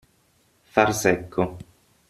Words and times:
Far 0.73 0.95
secco. 0.95 1.41